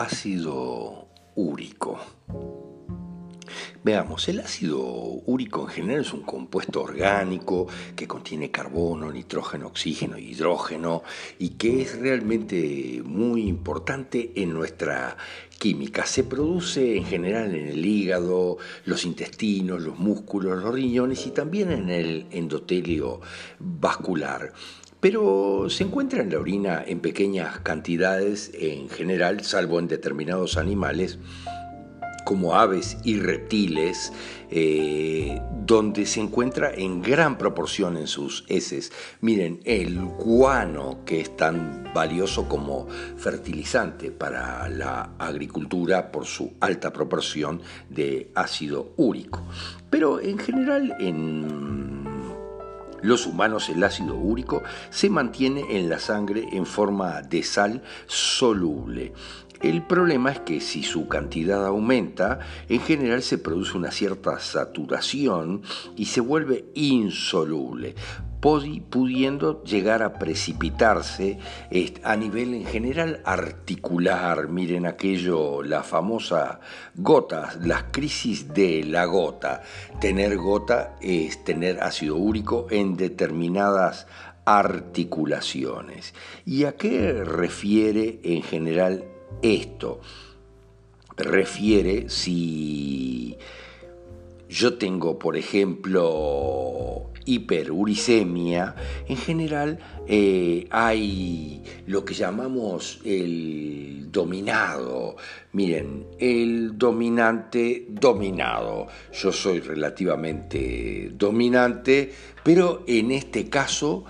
[0.00, 1.98] ácido úrico.
[3.82, 7.66] Veamos, el ácido úrico en general es un compuesto orgánico
[7.96, 11.02] que contiene carbono, nitrógeno, oxígeno hidrógeno
[11.38, 15.16] y que es realmente muy importante en nuestra
[15.58, 16.06] química.
[16.06, 21.72] Se produce en general en el hígado, los intestinos, los músculos, los riñones y también
[21.72, 23.20] en el endotelio
[23.58, 24.52] vascular
[25.00, 31.18] pero se encuentra en la orina en pequeñas cantidades en general, salvo en determinados animales
[32.24, 34.12] como aves y reptiles,
[34.50, 38.92] eh, donde se encuentra en gran proporción en sus heces.
[39.20, 46.92] Miren, el guano, que es tan valioso como fertilizante para la agricultura por su alta
[46.92, 49.42] proporción de ácido úrico.
[49.90, 51.79] Pero en general en
[53.02, 59.12] los humanos el ácido úrico se mantiene en la sangre en forma de sal soluble.
[59.60, 62.38] El problema es que si su cantidad aumenta,
[62.68, 65.62] en general se produce una cierta saturación
[65.96, 67.94] y se vuelve insoluble
[68.40, 71.38] pudiendo llegar a precipitarse
[72.02, 74.48] a nivel en general articular.
[74.48, 76.60] Miren aquello, la famosa
[76.94, 79.62] gota, las crisis de la gota.
[80.00, 84.06] Tener gota es tener ácido úrico en determinadas
[84.46, 86.14] articulaciones.
[86.46, 89.04] ¿Y a qué refiere en general
[89.42, 90.00] esto?
[91.16, 93.36] Refiere si
[94.48, 98.74] yo tengo, por ejemplo, hiperuricemia,
[99.06, 99.78] en general
[100.08, 105.16] eh, hay lo que llamamos el dominado.
[105.52, 108.88] Miren, el dominante dominado.
[109.12, 114.04] Yo soy relativamente dominante, pero en este caso,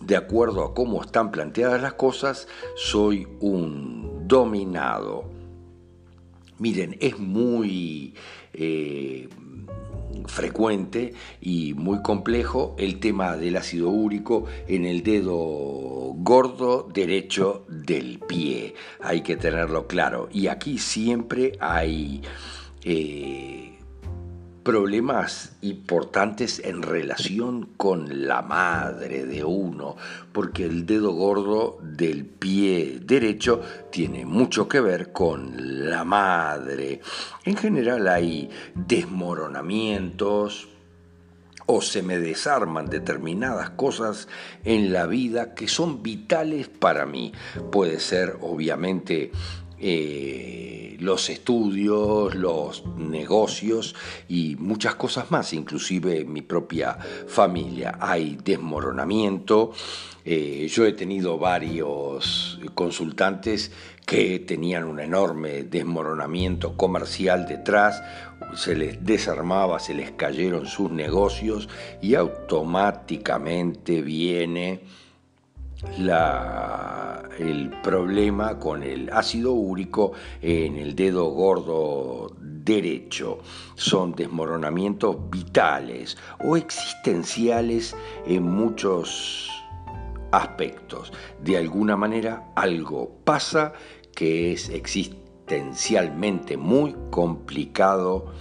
[0.00, 5.30] de acuerdo a cómo están planteadas las cosas, soy un dominado.
[6.58, 8.14] Miren, es muy...
[8.52, 9.28] Eh,
[10.26, 15.36] frecuente y muy complejo el tema del ácido úrico en el dedo
[16.16, 18.74] gordo derecho del pie.
[19.00, 20.28] Hay que tenerlo claro.
[20.32, 22.22] Y aquí siempre hay...
[22.84, 23.77] Eh,
[24.68, 29.96] problemas importantes en relación con la madre de uno,
[30.30, 37.00] porque el dedo gordo del pie derecho tiene mucho que ver con la madre.
[37.46, 40.68] En general hay desmoronamientos,
[41.64, 44.28] o se me desarman determinadas cosas
[44.64, 47.32] en la vida que son vitales para mí.
[47.72, 49.32] Puede ser obviamente
[49.80, 53.94] eh, los estudios, los negocios
[54.28, 57.98] y muchas cosas más, inclusive mi propia familia.
[58.00, 59.72] Hay desmoronamiento.
[60.24, 63.70] Eh, yo he tenido varios consultantes
[64.04, 68.02] que tenían un enorme desmoronamiento comercial detrás,
[68.54, 71.68] se les desarmaba, se les cayeron sus negocios
[72.00, 74.80] y automáticamente viene
[77.38, 80.12] el problema con el ácido úrico
[80.42, 83.38] en el dedo gordo derecho.
[83.74, 87.96] Son desmoronamientos vitales o existenciales
[88.26, 89.50] en muchos
[90.32, 91.12] aspectos.
[91.42, 93.72] De alguna manera algo pasa
[94.14, 98.32] que es existencialmente muy complicado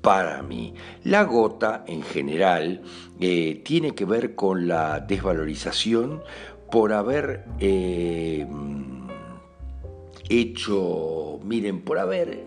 [0.00, 0.72] para mí.
[1.02, 2.82] La gota en general
[3.18, 6.22] eh, tiene que ver con la desvalorización
[6.70, 8.46] por haber eh,
[10.28, 12.44] hecho, miren, por haber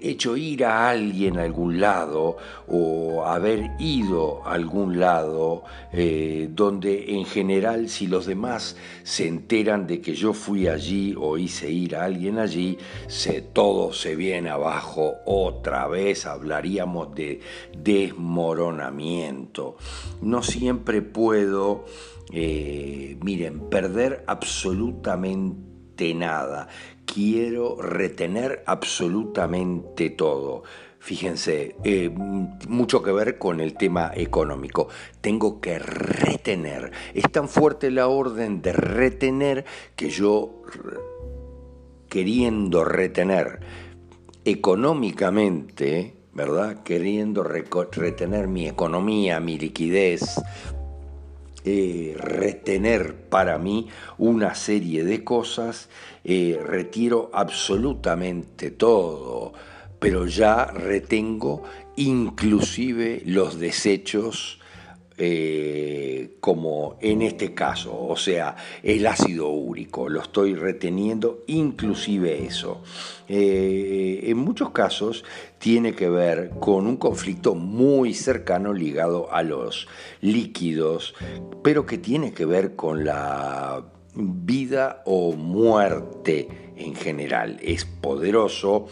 [0.00, 2.36] hecho ir a alguien a algún lado
[2.68, 9.86] o haber ido a algún lado eh, donde en general si los demás se enteran
[9.86, 14.50] de que yo fui allí o hice ir a alguien allí, se, todo se viene
[14.50, 17.40] abajo otra vez, hablaríamos de
[17.76, 19.76] desmoronamiento.
[20.22, 21.84] No siempre puedo
[22.32, 25.73] eh, miren, perder absolutamente
[26.14, 26.68] nada.
[27.06, 30.64] Quiero retener absolutamente todo.
[30.98, 32.08] Fíjense, eh,
[32.66, 34.88] mucho que ver con el tema económico.
[35.20, 36.92] Tengo que retener.
[37.12, 40.62] Es tan fuerte la orden de retener que yo,
[42.08, 43.60] queriendo retener
[44.46, 46.82] económicamente, ¿verdad?
[46.82, 50.40] Queriendo retener mi economía, mi liquidez,
[51.64, 53.88] eh, retener para mí
[54.18, 55.88] una serie de cosas,
[56.24, 59.52] eh, retiro absolutamente todo,
[59.98, 61.62] pero ya retengo
[61.96, 64.58] inclusive los desechos
[65.16, 72.82] eh, como en este caso, o sea, el ácido úrico, lo estoy reteniendo, inclusive eso.
[73.28, 75.24] Eh, en muchos casos
[75.58, 79.86] tiene que ver con un conflicto muy cercano ligado a los
[80.20, 81.14] líquidos,
[81.62, 83.84] pero que tiene que ver con la
[84.16, 87.58] vida o muerte en general.
[87.62, 88.88] Es poderoso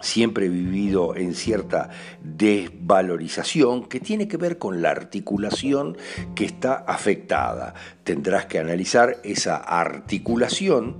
[0.00, 1.90] siempre he vivido en cierta
[2.22, 5.96] desvalorización que tiene que ver con la articulación
[6.34, 7.74] que está afectada.
[8.04, 10.98] Tendrás que analizar esa articulación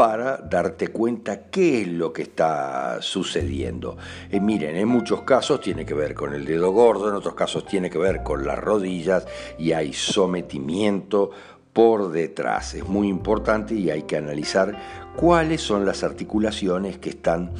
[0.00, 3.98] para darte cuenta qué es lo que está sucediendo.
[4.30, 7.66] Eh, miren, en muchos casos tiene que ver con el dedo gordo, en otros casos
[7.66, 9.26] tiene que ver con las rodillas
[9.58, 11.32] y hay sometimiento
[11.72, 12.74] por detrás.
[12.74, 14.76] Es muy importante y hay que analizar
[15.16, 17.52] cuáles son las articulaciones que están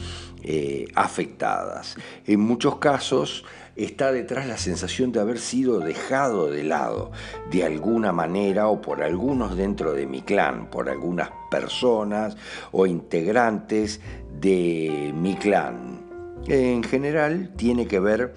[0.42, 1.96] eh, afectadas.
[2.26, 3.44] En muchos casos
[3.76, 7.12] está detrás la sensación de haber sido dejado de lado
[7.50, 12.36] de alguna manera o por algunos dentro de mi clan, por algunas personas
[12.72, 14.00] o integrantes
[14.40, 16.00] de mi clan.
[16.46, 18.34] En general tiene que ver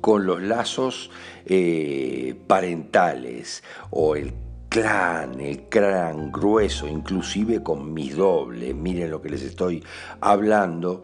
[0.00, 1.10] con los lazos
[1.46, 4.34] eh, parentales o el
[4.76, 9.82] el clan grueso, inclusive con mis dobles, miren lo que les estoy
[10.20, 11.02] hablando,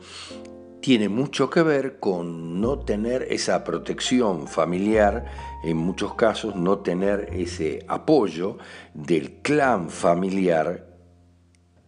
[0.81, 5.25] tiene mucho que ver con no tener esa protección familiar,
[5.65, 8.59] en muchos casos no tener ese apoyo
[8.93, 10.89] del clan familiar,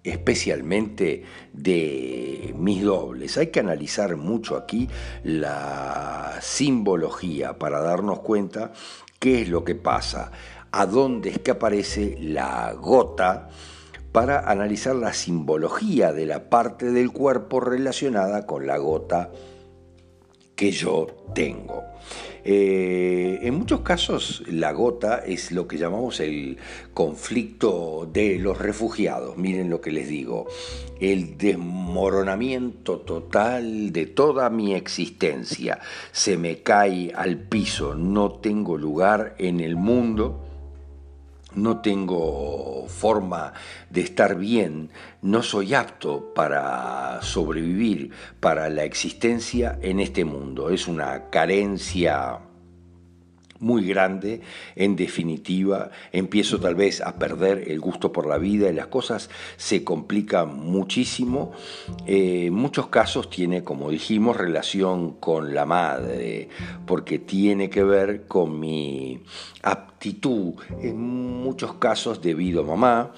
[0.05, 3.37] especialmente de mis dobles.
[3.37, 4.89] Hay que analizar mucho aquí
[5.23, 8.73] la simbología para darnos cuenta
[9.19, 10.31] qué es lo que pasa
[10.76, 13.49] a dónde es que aparece la gota
[14.11, 19.31] para analizar la simbología de la parte del cuerpo relacionada con la gota
[20.56, 21.85] que yo tengo.
[22.43, 26.59] Eh, en muchos casos la gota es lo que llamamos el
[26.93, 29.37] conflicto de los refugiados.
[29.37, 30.49] Miren lo que les digo.
[30.99, 35.79] El desmoronamiento total de toda mi existencia.
[36.11, 37.94] Se me cae al piso.
[37.94, 40.50] No tengo lugar en el mundo
[41.55, 43.53] no tengo forma
[43.91, 44.91] de estar bien,
[45.23, 48.11] no soy apto para sobrevivir,
[48.41, 50.71] para la existencia en este mundo.
[50.71, 52.39] Es una carencia
[53.65, 54.43] muy grande,
[54.77, 59.31] en definitiva, empiezo tal vez a perder el gusto por la vida y las cosas
[59.57, 61.53] se complican muchísimo.
[62.07, 66.51] Eh, en muchos casos tiene, como dijimos, relación con la madre,
[66.87, 69.21] porque tiene que ver con mi
[69.63, 73.13] aptitud, en muchos casos debido a mamá,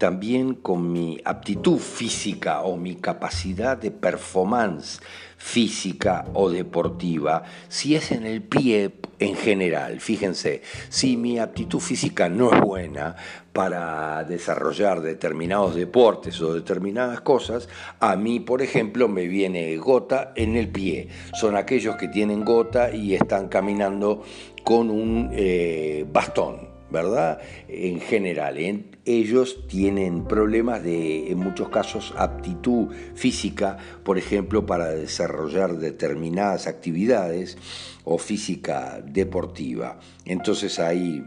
[0.00, 4.98] también con mi aptitud física o mi capacidad de performance
[5.36, 10.00] física o deportiva, si es en el pie en general.
[10.00, 13.14] Fíjense, si mi aptitud física no es buena
[13.52, 17.68] para desarrollar determinados deportes o determinadas cosas,
[18.00, 21.08] a mí, por ejemplo, me viene gota en el pie.
[21.38, 24.22] Son aquellos que tienen gota y están caminando
[24.64, 26.69] con un eh, bastón.
[26.90, 27.40] ¿Verdad?
[27.68, 28.58] En general,
[29.04, 37.56] ellos tienen problemas de, en muchos casos, aptitud física, por ejemplo, para desarrollar determinadas actividades
[38.04, 39.98] o física deportiva.
[40.24, 41.24] Entonces hay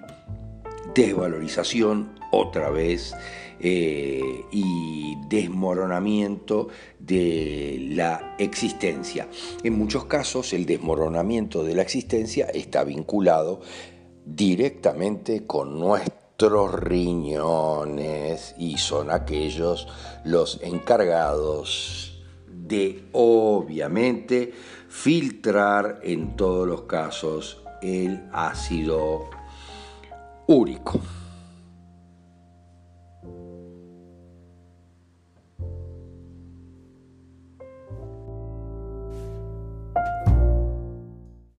[0.93, 3.15] desvalorización otra vez
[3.59, 6.67] eh, y desmoronamiento
[6.99, 9.27] de la existencia.
[9.63, 13.61] En muchos casos el desmoronamiento de la existencia está vinculado
[14.25, 19.87] directamente con nuestros riñones y son aquellos
[20.23, 24.53] los encargados de obviamente
[24.89, 29.29] filtrar en todos los casos el ácido
[30.47, 30.99] úrico.